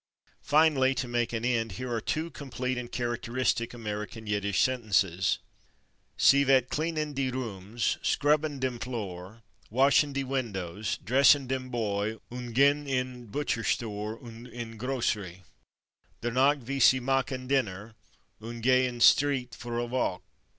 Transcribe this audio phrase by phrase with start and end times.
[0.41, 5.37] Finally, to make an end, here are two complete and characteristic American Yiddish sentences:
[6.17, 12.55] "Sie wet /clean'n/ die /rooms/, /scrub'n/ dem /floor/, /wash'n/ die /windows/, /dress'n/ dem /boy/ und
[12.55, 15.43] gehn in /butcher store/ und in /grocery/.
[16.23, 17.93] Dernoch vet sie machen /dinner/
[18.39, 20.21] und gehn in /street/ für a /walk